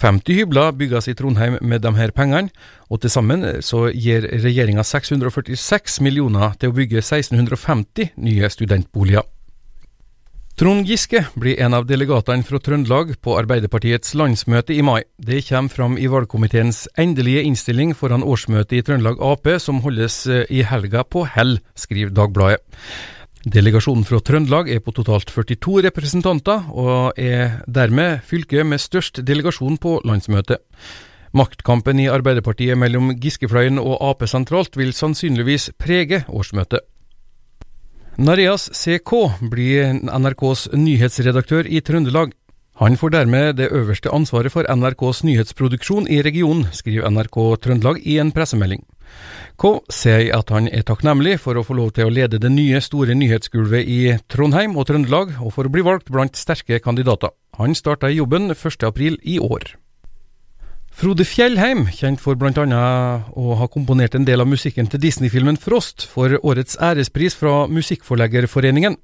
50 0.00 0.40
hybler 0.40 0.72
bygges 0.74 1.08
i 1.08 1.14
Trondheim 1.14 1.58
med 1.62 1.84
de 1.84 1.92
her 1.96 2.10
pengene, 2.14 2.50
og 2.90 3.00
til 3.02 3.12
sammen 3.12 3.44
så 3.62 3.86
gir 3.94 4.26
regjeringa 4.42 4.82
646 4.82 6.00
millioner 6.04 6.56
til 6.58 6.72
å 6.72 6.76
bygge 6.76 7.00
1650 7.02 8.14
nye 8.16 8.50
studentboliger. 8.50 9.24
Trond 10.54 10.86
Giske 10.86 11.24
blir 11.34 11.58
en 11.66 11.74
av 11.74 11.86
delegatene 11.88 12.46
fra 12.46 12.60
Trøndelag 12.62 13.16
på 13.26 13.32
Arbeiderpartiets 13.40 14.12
landsmøte 14.14 14.70
i 14.70 14.84
mai. 14.86 15.00
Det 15.18 15.40
kommer 15.48 15.72
fram 15.74 15.96
i 15.98 16.06
valgkomiteens 16.06 16.84
endelige 16.94 17.42
innstilling 17.42 17.90
foran 17.98 18.22
årsmøtet 18.22 18.76
i 18.78 18.84
Trøndelag 18.86 19.18
Ap, 19.18 19.50
som 19.58 19.82
holdes 19.82 20.20
eh, 20.30 20.44
i 20.54 20.62
helga 20.62 21.02
på 21.02 21.24
Hell, 21.26 21.56
skriver 21.74 22.14
Dagbladet. 22.14 22.62
Delegasjonen 23.44 24.06
fra 24.08 24.22
Trøndelag 24.24 24.70
er 24.72 24.80
på 24.80 24.92
totalt 24.96 25.28
42 25.28 25.82
representanter, 25.84 26.62
og 26.72 27.18
er 27.20 27.58
dermed 27.68 28.22
fylket 28.24 28.64
med 28.64 28.80
størst 28.80 29.20
delegasjon 29.20 29.76
på 29.76 29.98
landsmøtet. 30.08 30.62
Maktkampen 31.36 32.00
i 32.00 32.08
Arbeiderpartiet 32.08 32.78
mellom 32.80 33.10
Giskefløyen 33.20 33.76
og 33.82 33.98
Ap 34.00 34.24
sentralt 34.30 34.78
vil 34.80 34.94
sannsynligvis 34.96 35.74
prege 35.76 36.22
årsmøtet. 36.32 36.86
Nareas 38.16 38.70
CK 38.72 39.12
blir 39.52 39.92
NRKs 39.92 40.70
nyhetsredaktør 40.72 41.68
i 41.68 41.82
Trøndelag. 41.84 42.32
Han 42.80 42.96
får 42.98 43.12
dermed 43.14 43.56
det 43.60 43.68
øverste 43.70 44.10
ansvaret 44.10 44.50
for 44.50 44.66
NRKs 44.66 45.22
nyhetsproduksjon 45.24 46.08
i 46.10 46.18
regionen, 46.26 46.66
skriver 46.74 47.06
NRK 47.10 47.38
Trøndelag 47.62 48.00
i 48.02 48.18
en 48.18 48.32
pressemelding. 48.34 48.82
K 49.54 49.70
sier 49.94 50.32
at 50.34 50.50
han 50.50 50.66
er 50.66 50.82
takknemlig 50.82 51.36
for 51.44 51.54
å 51.54 51.62
få 51.62 51.76
lov 51.78 51.92
til 51.94 52.08
å 52.08 52.14
lede 52.14 52.40
det 52.42 52.50
nye, 52.50 52.80
store 52.82 53.14
nyhetsgulvet 53.14 53.86
i 53.86 54.00
Trondheim 54.26 54.74
og 54.74 54.88
Trøndelag, 54.90 55.36
og 55.38 55.54
for 55.54 55.70
å 55.70 55.70
bli 55.70 55.86
valgt 55.86 56.10
blant 56.10 56.34
sterke 56.34 56.80
kandidater. 56.82 57.30
Han 57.60 57.78
starta 57.78 58.10
i 58.10 58.18
jobben 58.18 58.50
1.4 58.50 59.20
i 59.22 59.38
år. 59.38 59.76
Frode 60.94 61.24
Fjellheim, 61.26 61.88
kjent 61.90 62.20
for 62.22 62.38
bl.a. 62.38 62.54
å 63.34 63.54
ha 63.58 63.66
komponert 63.66 64.14
en 64.14 64.26
del 64.28 64.44
av 64.44 64.46
musikken 64.46 64.86
til 64.86 65.00
Disney-filmen 65.02 65.56
Frost, 65.58 66.04
får 66.06 66.36
årets 66.46 66.76
ærespris 66.78 67.34
fra 67.34 67.64
Musikkforleggerforeningen. 67.66 68.94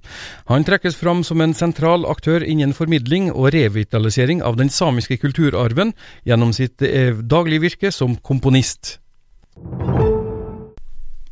Han 0.52 0.66
trekkes 0.68 0.94
fram 0.94 1.24
som 1.26 1.42
en 1.42 1.54
sentral 1.58 2.06
aktør 2.06 2.44
innen 2.46 2.76
formidling 2.78 3.32
og 3.32 3.50
revitalisering 3.56 4.38
av 4.46 4.60
den 4.60 4.70
samiske 4.70 5.18
kulturarven 5.18 5.90
gjennom 6.28 6.52
sitt 6.54 6.78
eh, 6.86 7.10
daglige 7.10 7.64
virke 7.64 7.90
som 7.90 8.14
komponist. 8.22 9.00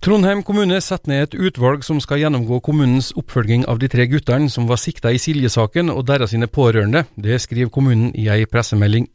Trondheim 0.02 0.42
kommune 0.46 0.80
setter 0.82 1.12
ned 1.12 1.22
et 1.28 1.36
utvalg 1.38 1.86
som 1.86 2.00
skal 2.02 2.24
gjennomgå 2.24 2.58
kommunens 2.66 3.12
oppfølging 3.18 3.62
av 3.70 3.78
de 3.78 3.90
tre 3.92 4.08
guttene 4.10 4.50
som 4.50 4.66
var 4.66 4.82
sikta 4.82 5.14
i 5.14 5.22
Silje-saken 5.22 5.94
og 5.94 6.02
deres 6.10 6.34
sine 6.34 6.50
pårørende. 6.50 7.04
Det 7.14 7.38
skriver 7.46 7.70
kommunen 7.70 8.10
i 8.18 8.26
ei 8.26 8.42
pressemelding. 8.50 9.06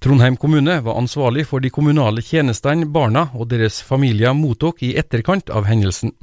Trondheim 0.00 0.36
kommune 0.40 0.78
var 0.80 0.96
ansvarlig 0.96 1.42
for 1.50 1.60
de 1.60 1.68
kommunale 1.68 2.22
tjenestene 2.24 2.86
barna 2.88 3.26
og 3.36 3.50
deres 3.50 3.82
familier 3.84 4.32
mottok 4.32 4.80
i 4.86 4.94
etterkant 4.96 5.52
av 5.52 5.68
hendelsen. 5.68 6.14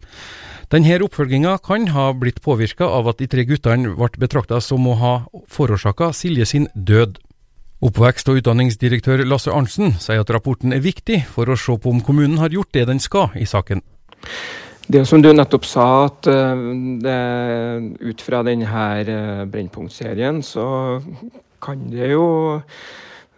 Denne 0.73 0.97
oppfølginga 1.05 1.53
kan 1.61 1.85
ha 1.93 2.07
blitt 2.17 2.41
påvirka 2.41 2.89
av 2.89 3.11
at 3.11 3.21
de 3.21 3.27
tre 3.29 3.45
guttene 3.45 3.93
ble 3.93 4.09
betrakta 4.17 4.57
som 4.65 4.89
å 4.89 4.97
ha 4.97 5.13
forårsaka 5.53 6.09
Silje 6.17 6.49
sin 6.49 6.67
død. 6.73 7.21
Oppvekst- 7.85 8.33
og 8.33 8.41
utdanningsdirektør 8.41 9.21
Lasse 9.29 9.53
Arntzen 9.53 9.93
sier 10.01 10.25
at 10.25 10.33
rapporten 10.33 10.73
er 10.73 10.81
viktig 10.81 11.21
for 11.29 11.45
å 11.45 11.55
se 11.55 11.77
på 11.77 11.93
om 11.93 12.01
kommunen 12.01 12.41
har 12.41 12.49
gjort 12.49 12.73
det 12.73 12.87
den 12.89 12.99
skal 12.99 13.29
i 13.37 13.45
saken. 13.45 13.85
Det 14.89 15.05
som 15.05 15.21
du 15.21 15.29
nettopp 15.29 15.67
sa, 15.69 16.07
at 16.09 16.25
eh, 16.31 16.67
det, 17.03 17.19
ut 18.01 18.21
fra 18.25 18.41
denne 18.47 18.87
eh, 19.05 19.43
Brennpunkt-serien, 19.45 20.41
så 20.41 20.65
kan 21.61 21.91
det 21.91 22.15
jo 22.15 22.25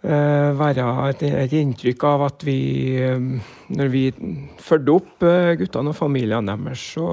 være 0.02 0.86
et, 1.10 1.22
et, 1.28 1.52
inntrykk 1.60 2.06
av 2.08 2.24
at 2.30 2.46
vi, 2.46 2.60
eh, 2.96 3.20
når 3.68 3.92
vi 3.92 4.06
fulgte 4.62 4.96
opp 4.96 5.26
eh, 5.28 5.52
guttene 5.60 5.92
og 5.92 5.98
familiene 5.98 6.56
deres, 6.56 6.86
så 6.94 7.06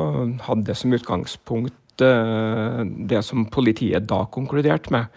hadde 0.48 0.70
det 0.70 0.78
som 0.80 0.96
utgangspunkt 0.96 1.76
det 1.98 3.24
som 3.26 3.48
politiet 3.50 4.04
da 4.06 4.20
konkluderte 4.30 4.92
med. 4.94 5.08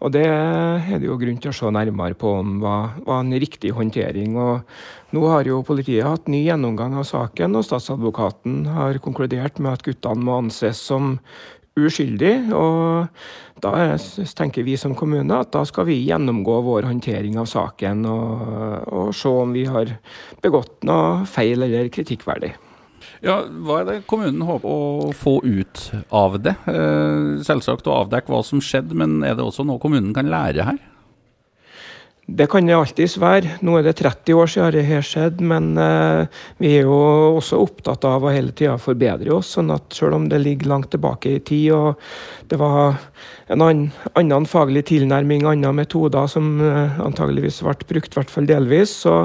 Og 0.00 0.12
Det 0.12 0.24
er 0.24 0.98
det 1.00 1.08
jo 1.08 1.18
grunn 1.20 1.38
til 1.40 1.48
å 1.48 1.56
se 1.56 1.70
nærmere 1.72 2.16
på 2.16 2.30
om 2.40 2.58
var, 2.62 2.94
var 3.04 3.20
en 3.20 3.36
riktig 3.36 3.72
håndtering. 3.76 4.36
Og 4.36 5.16
nå 5.16 5.24
har 5.28 5.48
jo 5.48 5.62
politiet 5.66 6.04
hatt 6.04 6.28
ny 6.28 6.42
gjennomgang 6.46 6.96
av 6.96 7.04
saken, 7.08 7.56
og 7.56 7.66
statsadvokaten 7.66 8.62
har 8.72 9.00
konkludert 9.04 9.60
med 9.60 9.76
at 9.76 9.84
guttene 9.84 10.24
må 10.24 10.38
anses 10.40 10.80
som 10.80 11.18
uskyldig. 11.78 12.34
Og 12.56 13.60
da 13.62 13.74
tenker 14.38 14.64
vi 14.66 14.76
som 14.80 14.96
kommune 14.98 15.42
at 15.42 15.52
da 15.54 15.64
skal 15.68 15.88
vi 15.90 16.00
gjennomgå 16.06 16.60
vår 16.66 16.88
håndtering 16.88 17.38
av 17.40 17.50
saken 17.50 18.06
og, 18.08 18.88
og 18.88 19.14
se 19.16 19.34
om 19.44 19.54
vi 19.56 19.66
har 19.68 19.94
begått 20.42 20.80
noe 20.88 21.26
feil 21.30 21.68
eller 21.68 21.92
kritikkverdig. 21.92 22.54
Ja, 23.24 23.42
Hva 23.44 23.80
er 23.80 23.88
det 23.88 23.96
kommunen 24.08 24.44
håper 24.48 24.68
å 24.68 25.10
få 25.16 25.38
ut 25.44 25.82
av 26.08 26.38
det? 26.40 26.54
Eh, 26.68 27.40
selvsagt 27.44 27.88
å 27.88 27.98
avdekke 28.02 28.32
hva 28.32 28.40
som 28.46 28.62
skjedde, 28.64 28.96
men 28.96 29.20
er 29.26 29.36
det 29.36 29.44
også 29.44 29.66
noe 29.68 29.80
kommunen 29.82 30.14
kan 30.16 30.30
lære 30.32 30.68
her? 30.70 30.80
Det 32.30 32.46
kan 32.50 32.66
det 32.66 32.76
alltids 32.76 33.16
være. 33.18 33.56
Nå 33.66 33.78
er 33.78 33.86
det 33.88 33.96
30 33.98 34.38
år 34.38 34.50
siden 34.52 34.74
det 34.76 34.84
her 34.86 35.02
skjedde, 35.02 35.42
men 35.50 35.72
eh, 35.80 36.42
vi 36.62 36.76
er 36.76 36.86
jo 36.86 36.98
også 37.40 37.58
opptatt 37.58 38.06
av 38.06 38.22
å 38.22 38.30
hele 38.30 38.54
tida 38.54 38.76
forbedre 38.78 39.32
oss. 39.34 39.56
sånn 39.56 39.72
at 39.74 39.90
selv 39.96 40.14
om 40.20 40.28
det 40.30 40.38
ligger 40.42 40.70
langt 40.70 40.92
tilbake 40.94 41.36
i 41.36 41.40
tid 41.42 41.72
og 41.74 41.98
det 42.50 42.58
var 42.58 42.98
en 43.50 43.62
annen, 43.62 43.90
annen 44.18 44.46
faglig 44.46 44.84
tilnærming, 44.90 45.44
andre 45.46 45.72
metoder 45.74 46.28
som 46.30 46.60
eh, 46.62 47.00
antageligvis 47.02 47.60
ble 47.66 47.74
brukt, 47.90 48.14
i 48.14 48.18
hvert 48.20 48.30
fall 48.30 48.46
delvis, 48.46 48.92
så, 49.04 49.16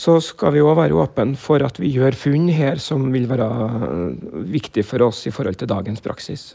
så 0.00 0.16
skal 0.24 0.54
vi 0.56 0.64
òg 0.64 0.78
være 0.80 0.96
åpne 0.96 1.36
for 1.40 1.64
at 1.64 1.80
vi 1.80 1.92
gjør 1.92 2.16
funn 2.16 2.48
her 2.52 2.80
som 2.80 3.10
vil 3.12 3.28
være 3.28 3.48
eh, 3.48 4.32
viktig 4.56 4.84
for 4.88 5.04
oss 5.08 5.26
i 5.28 5.34
forhold 5.34 5.60
til 5.60 5.70
dagens 5.72 6.04
praksis. 6.04 6.48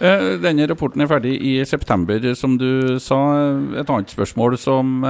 Denne 0.00 0.64
rapporten 0.70 1.02
er 1.04 1.10
ferdig 1.10 1.34
i 1.44 1.58
september, 1.68 2.22
som 2.38 2.54
du 2.56 2.96
sa. 3.02 3.18
Et 3.76 3.90
annet 3.90 4.14
spørsmål 4.14 4.56
som, 4.58 5.02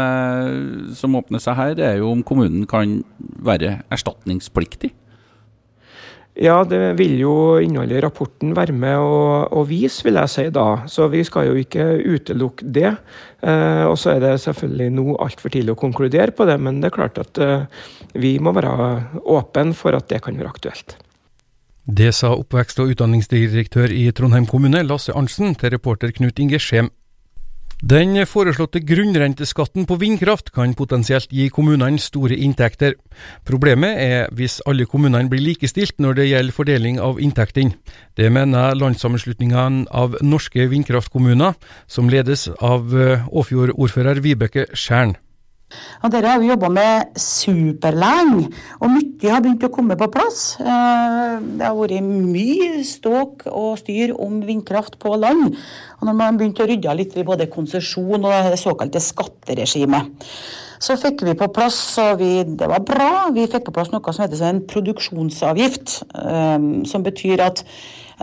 som 0.96 1.16
åpner 1.18 1.42
seg 1.42 1.58
her, 1.58 1.76
er 1.92 2.00
jo 2.00 2.10
om 2.14 2.24
kommunen 2.26 2.66
kan 2.70 3.00
være 3.18 3.80
erstatningspliktig? 3.92 4.92
Ja, 6.40 6.62
det 6.64 6.94
vil 6.96 7.18
jo 7.20 7.32
innholdet 7.60 7.98
i 7.98 8.02
rapporten 8.04 8.54
være 8.56 8.72
med 8.72 8.96
å, 8.96 9.64
vise, 9.68 10.04
vil 10.06 10.16
jeg 10.22 10.30
si 10.32 10.44
da. 10.54 10.86
Så 10.88 11.10
vi 11.12 11.20
skal 11.26 11.50
jo 11.50 11.58
ikke 11.58 11.84
utelukke 12.00 12.64
det. 12.64 12.94
Eh, 13.42 13.82
og 13.84 13.98
så 14.00 14.14
er 14.14 14.22
det 14.22 14.32
selvfølgelig 14.46 14.94
nå 14.94 15.18
altfor 15.20 15.52
tidlig 15.52 15.74
å 15.74 15.80
konkludere 15.82 16.32
på 16.32 16.46
det, 16.48 16.56
men 16.62 16.80
det 16.80 16.88
er 16.88 16.96
klart 16.96 17.20
at 17.20 17.40
eh, 17.42 17.66
vi 18.14 18.38
må 18.40 18.54
være 18.56 18.72
åpne 19.20 19.76
for 19.76 19.98
at 19.98 20.08
det 20.12 20.22
kan 20.24 20.38
være 20.38 20.54
aktuelt. 20.54 20.96
Det 21.90 22.12
sa 22.14 22.30
oppvekst- 22.36 22.80
og 22.80 22.94
utdanningsdirektør 22.94 23.92
i 23.92 24.06
Trondheim 24.14 24.46
kommune, 24.48 24.84
Lasse 24.86 25.12
Arntzen, 25.16 25.56
til 25.58 25.74
reporter 25.74 26.14
Knut 26.14 26.38
Inge 26.38 26.60
Skjem. 26.62 26.92
Den 27.80 28.26
foreslåtte 28.28 28.82
grunnrenteskatten 28.84 29.86
på 29.88 29.96
vindkraft 29.96 30.50
kan 30.52 30.74
potensielt 30.76 31.30
gi 31.32 31.46
kommunene 31.48 31.96
store 31.98 32.36
inntekter. 32.36 32.92
Problemet 33.48 33.96
er 33.96 34.28
hvis 34.36 34.58
alle 34.68 34.84
kommunene 34.84 35.30
blir 35.32 35.40
likestilt 35.40 35.96
når 35.96 36.18
det 36.18 36.28
gjelder 36.28 36.52
fordeling 36.52 37.00
av 37.00 37.16
inntektene. 37.24 37.72
Det 38.20 38.28
mener 38.28 38.76
landssammenslutningen 38.76 39.86
av 39.96 40.18
norske 40.20 40.68
vindkraftkommuner, 40.68 41.56
som 41.88 42.12
ledes 42.12 42.50
av 42.60 42.92
eh, 42.92 43.24
Åfjord-ordfører 43.32 44.20
Vibeke 44.20 44.68
Skjern. 44.76 45.16
Og 46.04 46.12
dere 46.12 46.32
har 46.32 46.40
vi 46.42 46.50
jobba 46.50 46.70
med 46.72 47.18
superlenge, 47.20 48.48
og 48.80 48.92
mye 48.94 49.32
har 49.32 49.42
begynt 49.44 49.66
å 49.66 49.72
komme 49.72 49.96
på 50.00 50.08
plass. 50.12 50.56
Eh, 50.60 51.36
det 51.58 51.66
har 51.66 51.76
vært 51.76 52.06
mye 52.06 52.80
ståk 52.86 53.46
og 53.50 53.78
styr 53.82 54.14
om 54.16 54.40
vindkraft 54.46 54.98
på 55.02 55.14
land. 55.20 55.54
Og 56.00 56.08
når 56.08 56.16
man 56.16 56.40
begynte 56.40 56.64
å 56.64 56.70
rydde 56.70 56.96
litt 56.98 57.16
i 57.20 57.26
både 57.26 57.50
konsesjon 57.52 58.24
og 58.24 58.50
det 58.50 58.58
såkalte 58.60 59.02
skatteregimet, 59.04 60.26
så 60.80 60.96
fikk 60.96 61.26
vi 61.28 61.36
på 61.36 61.50
plass, 61.52 61.78
og 62.00 62.22
vi, 62.22 62.40
det 62.56 62.68
var 62.70 62.80
bra, 62.88 63.10
vi 63.36 63.44
fikk 63.52 63.66
på 63.68 63.74
plass 63.76 63.90
noe 63.92 64.14
som 64.16 64.24
heter 64.24 64.46
en 64.48 64.62
produksjonsavgift. 64.68 65.98
Eh, 66.16 66.70
som 66.88 67.04
betyr 67.04 67.44
at 67.44 67.64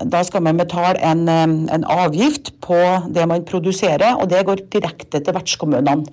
da 0.06 0.22
skal 0.25 0.44
man 0.46 0.58
betale 0.58 0.98
en, 1.01 1.27
eh, 1.30 1.74
en 1.75 1.86
avgift 1.86 2.51
på 2.62 2.77
det 3.13 3.27
man 3.30 3.46
produserer, 3.46 4.18
og 4.18 4.30
det 4.30 4.46
går 4.46 4.68
direkte 4.74 5.22
til 5.22 5.34
vertskommunene. 5.34 6.06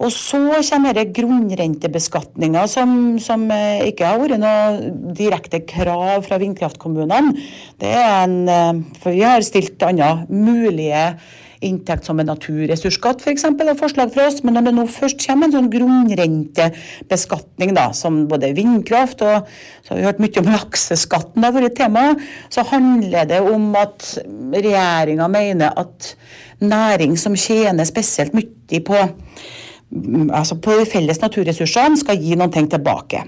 Og 0.00 0.12
så 0.14 0.40
kommer 0.70 0.96
det 0.96 1.10
grunnrentebeskatninga, 1.16 2.64
som, 2.72 3.18
som, 3.20 3.44
eh, 3.52 3.84
ikke 3.90 4.08
har 4.08 4.22
vært 4.22 4.40
noe 4.40 5.12
direkte 5.16 5.60
krav 5.68 6.24
fra 6.24 6.40
vindkraftkommunene. 6.40 7.34
Det 7.80 7.92
er 7.92 8.16
en, 8.22 8.40
eh, 8.48 8.80
for 9.02 9.12
vi 9.12 9.26
har 9.26 9.44
stilt 9.44 9.82
andre 9.84 10.24
mulige 10.30 11.04
inntekt 11.60 12.06
som 12.08 12.20
en 12.20 12.30
naturressursskatt 12.30 13.20
f.eks. 13.20 13.44
For 13.44 13.68
er 13.68 13.78
forslag 13.78 14.12
fra 14.14 14.26
oss. 14.30 14.40
Men 14.44 14.56
når 14.56 14.68
det 14.68 14.74
nå 14.78 14.86
først 14.88 15.20
kommer 15.26 15.48
en 15.48 15.56
sånn 15.58 15.72
grunnrentebeskatning, 15.72 17.74
da, 17.76 17.90
som 17.96 18.22
både 18.30 18.54
vindkraft 18.56 19.24
og 19.26 19.48
så 19.84 19.92
har 19.92 20.00
vi 20.00 20.08
hørt 20.08 20.22
mye 20.24 20.40
om 20.40 20.52
lakseskatten 20.54 21.44
har 21.44 21.56
vært 21.56 21.76
tema, 21.76 22.06
så 22.52 22.64
handler 22.72 23.28
det 23.28 23.40
om 23.44 23.70
at 23.78 24.12
regjeringa 24.56 25.28
mener 25.32 25.76
at 25.80 26.14
næring 26.60 27.16
som 27.20 27.36
tjener 27.36 27.88
spesielt 27.88 28.36
mye 28.36 28.80
på 28.84 29.04
altså 29.90 30.56
på 30.62 30.76
de 30.78 30.86
felles 30.88 31.20
naturressursene 31.22 31.98
skal 31.98 32.18
gi 32.20 32.36
noen 32.38 32.52
ting 32.54 32.68
tilbake. 32.70 33.24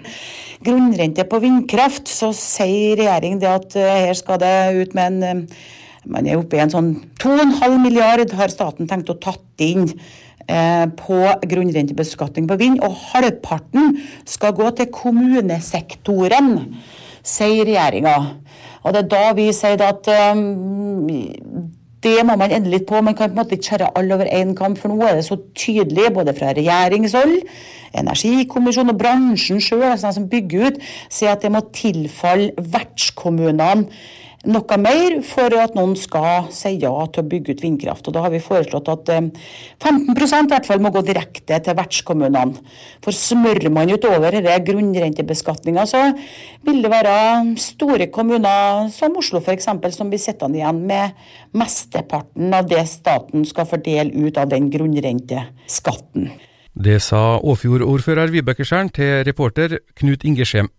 Grunnrente 0.62 1.24
på 1.26 1.40
vindkraft, 1.42 2.10
så 2.10 2.30
sier 2.36 3.00
regjeringen 3.00 3.42
at 3.50 3.74
uh, 3.74 3.86
her 4.06 4.14
skal 4.18 4.38
det 4.42 4.56
ut 4.78 4.98
med 4.98 5.22
en 5.22 5.46
uh, 5.46 5.70
Man 6.02 6.26
er 6.26 6.34
oppe 6.34 6.56
i 6.56 6.58
en 6.58 6.70
sånn 6.70 6.88
2,5 7.22 7.76
milliard 7.78 8.32
har 8.34 8.50
staten 8.50 8.88
tenkt 8.90 9.10
å 9.12 9.14
tatt 9.22 9.62
inn 9.62 9.84
uh, 9.86 10.86
på 10.98 11.18
grunnrentebeskatning 11.46 12.48
på 12.50 12.56
vind, 12.58 12.80
og 12.82 12.96
halvparten 13.12 14.00
skal 14.26 14.56
gå 14.58 14.66
til 14.78 14.90
kommunesektoren, 14.90 16.56
sier 17.22 17.62
regjeringa. 17.70 18.16
Og 18.82 18.96
det 18.96 19.04
er 19.04 19.12
da 19.14 19.22
vi 19.38 19.46
sier 19.54 19.86
at 19.86 20.10
det 22.02 22.16
må 22.26 22.36
man 22.38 22.52
endre 22.54 22.74
litt 22.74 22.86
på. 22.88 23.00
Man 23.04 23.14
kan 23.18 23.30
på 23.30 23.36
en 23.36 23.40
måte 23.42 23.56
ikke 23.56 23.70
skjære 23.70 23.92
alle 23.98 24.16
over 24.16 24.30
én 24.30 24.56
kamp, 24.58 24.78
for 24.80 24.90
nå 24.90 24.98
er 25.06 25.20
det 25.20 25.26
så 25.28 25.38
tydelig 25.58 26.10
både 26.14 26.34
fra 26.38 26.54
regjeringshold, 26.56 27.36
energikommisjonen 28.02 28.94
og 28.94 28.98
bransjen 28.98 29.62
sjøl, 29.62 29.84
altså 29.92 30.14
som 30.16 30.28
bygger 30.32 30.72
ut, 30.72 30.82
sier 31.12 31.36
at 31.36 31.44
det 31.44 31.52
må 31.52 31.62
tilfalle 31.76 32.66
vertskommunene 32.74 33.86
noe 34.42 34.76
mer 34.80 35.20
for 35.26 35.54
at 35.54 35.76
noen 35.78 35.94
skal 35.98 36.48
si 36.54 36.74
ja 36.82 36.92
til 37.12 37.22
å 37.22 37.28
bygge 37.30 37.54
ut 37.54 37.62
vindkraft. 37.62 38.08
Og 38.08 38.14
Da 38.16 38.24
har 38.24 38.32
vi 38.32 38.42
foreslått 38.42 38.90
at 38.90 39.10
15% 39.12 40.48
i 40.48 40.50
hvert 40.50 40.66
fall 40.66 40.82
må 40.82 40.90
gå 40.94 41.02
direkte 41.06 41.60
til 41.62 41.78
vertskommunene. 41.78 42.58
For 43.04 43.14
smører 43.14 43.70
man 43.70 43.92
utover 43.92 44.34
denne 44.34 44.58
grunnrentebeskatninga, 44.66 45.86
så 45.86 46.02
vil 46.66 46.82
det 46.82 46.90
være 46.90 47.16
store 47.62 48.10
kommuner 48.10 48.90
som 48.94 49.16
Oslo 49.18 49.42
f.eks. 49.42 49.70
som 49.94 50.10
blir 50.10 50.22
sittende 50.22 50.58
igjen 50.58 50.84
med 50.90 51.14
mesteparten 51.54 52.54
av 52.54 52.66
det 52.70 52.82
staten 52.90 53.46
skal 53.46 53.68
fordele 53.70 54.26
ut 54.26 54.38
av 54.38 54.50
den 54.50 54.70
grunnrenteskatten. 54.72 56.32
Det 56.72 57.02
sa 57.04 57.36
Åfjord-ordfører 57.38 58.32
Vibeke 58.32 58.64
Skjern 58.64 58.88
til 58.88 59.20
reporter 59.28 59.76
Knut 59.98 60.24
Inge 60.24 60.46
Skjem. 60.48 60.70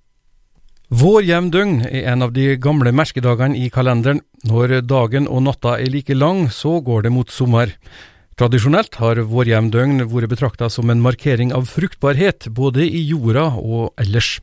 Vår 0.94 1.24
døgn 1.50 1.80
er 1.90 2.06
en 2.12 2.22
av 2.22 2.36
de 2.36 2.52
gamle 2.62 2.92
merkedagene 2.94 3.58
i 3.58 3.70
kalenderen. 3.74 4.20
Når 4.46 4.84
dagen 4.86 5.26
og 5.26 5.42
natta 5.42 5.80
er 5.82 5.90
like 5.90 6.14
lang, 6.14 6.52
så 6.54 6.84
går 6.86 7.08
det 7.08 7.12
mot 7.16 7.32
sommer. 7.34 7.72
Tradisjonelt 8.38 9.00
har 9.02 9.18
vårjevndøgn 9.26 10.04
døgn 10.04 10.12
vært 10.12 10.30
betrakta 10.30 10.70
som 10.70 10.92
en 10.94 11.02
markering 11.02 11.50
av 11.50 11.66
fruktbarhet, 11.66 12.46
både 12.54 12.86
i 12.86 13.02
jorda 13.08 13.48
og 13.58 13.90
ellers. 13.98 14.36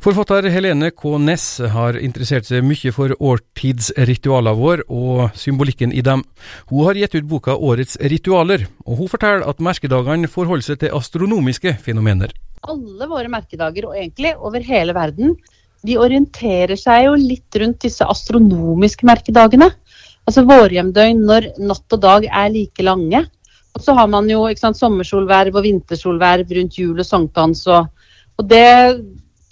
Forfatter 0.00 0.48
Helene 0.48 0.88
K. 0.96 1.12
Næss 1.20 1.58
har 1.74 1.98
interessert 2.00 2.48
seg 2.48 2.64
mye 2.64 2.94
for 2.96 3.12
årtidsritualene 3.12 4.56
våre 4.56 4.86
og 4.88 5.36
symbolikken 5.36 5.92
i 5.92 6.00
dem. 6.00 6.24
Hun 6.70 6.88
har 6.88 6.96
gitt 6.96 7.18
ut 7.18 7.28
boka 7.28 7.52
Årets 7.52 7.98
ritualer, 8.00 8.64
og 8.86 9.02
hun 9.02 9.12
forteller 9.12 9.44
at 9.44 9.60
merkedagene 9.60 10.32
forholder 10.32 10.70
seg 10.70 10.80
til 10.80 10.96
astronomiske 10.96 11.76
fenomener. 11.84 12.32
Alle 12.64 13.12
våre 13.12 13.28
merkedager, 13.28 13.90
og 13.90 14.00
egentlig 14.00 14.32
over 14.40 14.64
hele 14.64 14.96
verden, 14.96 15.36
de 15.84 15.98
orienterer 16.00 16.78
seg 16.78 17.06
jo 17.06 17.16
litt 17.20 17.58
rundt 17.60 17.82
disse 17.84 18.06
astronomiske 18.06 19.06
merkedagene. 19.06 19.70
Altså 20.26 20.46
vårhjemdøgn 20.46 21.22
når 21.28 21.50
natt 21.62 21.96
og 21.96 22.02
dag 22.02 22.26
er 22.26 22.52
like 22.54 22.86
lange. 22.86 23.22
Og 23.76 23.84
så 23.84 23.92
har 23.98 24.08
man 24.08 24.28
jo 24.30 24.46
sant, 24.56 24.78
sommersolverv 24.78 25.58
og 25.58 25.66
vintersolverv 25.66 26.50
rundt 26.58 26.78
jul 26.80 26.96
og 26.96 27.06
sankthans. 27.06 27.66
Og, 27.68 27.90
og 28.40 28.48
det, 28.50 28.64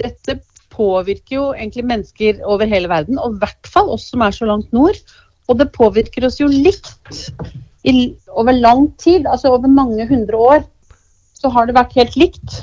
dette 0.00 0.38
påvirker 0.74 1.36
jo 1.36 1.44
egentlig 1.52 1.84
mennesker 1.86 2.40
over 2.48 2.66
hele 2.70 2.90
verden, 2.90 3.20
og 3.20 3.36
i 3.36 3.42
hvert 3.44 3.70
fall 3.70 3.92
oss 3.94 4.08
som 4.10 4.24
er 4.24 4.34
så 4.34 4.48
langt 4.48 4.72
nord. 4.74 4.98
Og 5.46 5.60
det 5.60 5.74
påvirker 5.76 6.24
oss 6.26 6.40
jo 6.40 6.48
likt 6.48 6.88
i, 7.84 8.14
over 8.32 8.56
lang 8.56 8.88
tid, 8.98 9.28
altså 9.28 9.52
over 9.52 9.68
mange 9.68 10.08
hundre 10.08 10.40
år. 10.40 10.64
Så 11.36 11.52
har 11.52 11.68
det 11.68 11.76
vært 11.76 11.94
helt 11.98 12.16
likt. 12.16 12.62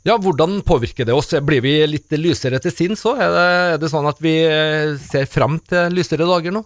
Ja, 0.00 0.16
Hvordan 0.16 0.62
påvirker 0.64 1.04
det 1.04 1.12
oss? 1.12 1.34
Blir 1.44 1.60
vi 1.60 1.74
litt 1.84 2.12
lysere 2.16 2.56
til 2.64 2.72
sinns 2.72 3.02
òg? 3.04 3.18
Er, 3.20 3.34
er, 3.36 3.80
det 3.80 3.90
sånn 3.92 4.08
at 4.08 4.20
vi 4.24 4.32
eh, 4.48 4.94
ser 4.96 5.26
fram 5.28 5.58
til 5.60 5.92
lysere 5.92 6.24
dager 6.24 6.54
nå? 6.56 6.62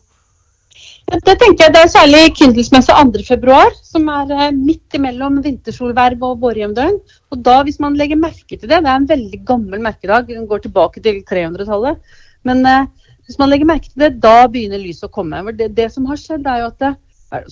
Ja, 1.10 1.18
det 1.18 1.34
tenker 1.40 1.64
jeg. 1.64 1.72
Det 1.74 1.80
er 1.82 1.90
særlig 1.90 2.20
Kyndelsmesse 2.38 2.94
2.2, 2.94 3.56
som 3.90 4.06
er 4.14 4.30
eh, 4.36 4.54
midt 4.54 4.94
imellom 4.94 5.40
vintersolverv 5.42 6.22
og 6.28 6.44
vårhjemdøgn. 6.46 7.00
Og 7.34 7.42
da, 7.42 7.56
hvis 7.66 7.80
man 7.82 7.98
legger 7.98 8.22
merke 8.22 8.54
til 8.54 8.68
det, 8.68 8.78
det 8.78 8.92
er 8.92 9.00
en 9.00 9.10
veldig 9.10 9.42
gammel 9.50 9.82
merkedag, 9.82 10.30
den 10.30 10.46
går 10.50 10.62
tilbake 10.68 11.02
til 11.02 11.18
300-tallet. 11.26 12.14
Men 12.46 12.62
eh, 12.70 12.86
hvis 13.26 13.40
man 13.42 13.50
legger 13.50 13.66
merke 13.66 13.90
til 13.90 14.06
det, 14.06 14.12
da 14.22 14.44
begynner 14.46 14.78
lyset 14.78 15.08
å 15.08 15.14
komme. 15.18 15.42
Det, 15.58 15.72
det 15.74 15.90
som 15.90 16.06
har 16.06 16.22
skjedd, 16.22 16.46
er 16.46 16.62
jo 16.62 16.70
at 16.70 16.78
det, 16.86 16.94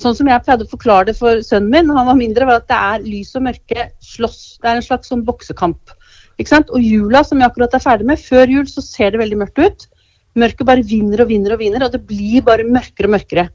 Sånn 0.01 0.17
som 0.19 0.29
jeg 0.31 0.45
pleide 0.45 0.67
å 0.67 0.71
forklare 0.71 1.11
det 1.11 1.17
for 1.19 1.41
sønnen 1.47 1.73
min, 1.73 1.91
han 1.97 2.09
var 2.09 2.19
mindre, 2.19 2.47
var 2.49 2.62
at 2.62 2.69
det 2.71 2.79
er 2.79 3.07
lys 3.07 3.33
og 3.39 3.47
mørke 3.49 3.89
slåss. 4.05 4.43
Det 4.62 4.71
er 4.71 4.79
en 4.79 4.87
slags 4.87 5.11
sånn 5.12 5.25
boksekamp. 5.27 5.97
Og 6.43 6.79
jula 6.83 7.23
som 7.25 7.39
vi 7.39 7.47
akkurat 7.47 7.75
er 7.77 7.83
ferdig 7.83 8.09
med, 8.09 8.21
før 8.21 8.51
jul 8.51 8.67
så 8.71 8.83
ser 8.83 9.12
det 9.12 9.21
veldig 9.23 9.39
mørkt 9.45 9.61
ut. 9.62 9.85
Mørket 10.39 10.67
bare 10.67 10.87
vinner 10.87 11.23
og 11.23 11.29
vinner 11.31 11.55
og 11.55 11.61
vinner, 11.61 11.85
og 11.85 11.93
det 11.93 12.03
blir 12.09 12.43
bare 12.47 12.67
mørkere 12.67 13.11
og 13.11 13.15
mørkere. 13.15 13.49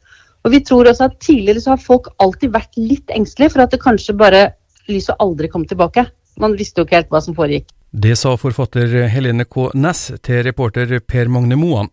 Og 0.46 0.54
vi 0.54 0.62
tror 0.64 0.88
også 0.88 1.10
at 1.10 1.18
tidligere 1.20 1.64
så 1.64 1.74
har 1.74 1.82
folk 1.84 2.12
alltid 2.24 2.54
vært 2.54 2.78
litt 2.80 3.12
engstelige 3.12 3.56
for 3.56 3.66
at 3.66 3.74
det 3.74 3.82
kanskje 3.84 4.16
bare 4.16 4.44
lyset 4.88 5.18
aldri 5.20 5.50
kom 5.52 5.66
tilbake. 5.68 6.06
Man 6.40 6.56
visste 6.56 6.80
jo 6.80 6.88
ikke 6.88 7.02
helt 7.02 7.12
hva 7.12 7.24
som 7.24 7.36
foregikk. 7.36 7.74
Det 7.92 8.14
sa 8.20 8.36
forfatter 8.38 9.08
Helene 9.10 9.48
K. 9.48 9.72
Næss 9.74 10.12
til 10.24 10.44
reporter 10.46 11.00
Per 11.00 11.32
Magne 11.34 11.58
Moan. 11.60 11.90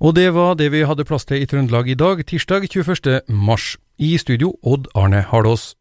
Og 0.00 0.16
det 0.16 0.34
var 0.34 0.54
det 0.54 0.72
vi 0.72 0.84
hadde 0.84 1.04
plass 1.08 1.24
til 1.24 1.40
i 1.40 1.46
Trøndelag 1.48 1.88
i 1.88 1.96
dag, 1.96 2.20
tirsdag 2.26 2.68
21. 2.68 3.20
mars. 3.28 3.76
I 3.98 4.18
studio 4.20 4.52
Odd 4.62 4.90
Arne 4.94 5.24
Hardås. 5.24 5.74